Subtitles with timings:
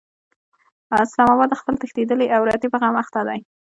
[1.03, 3.39] اسلام اباد د خپلې تښتېدلې عورتې په غم اخته دی.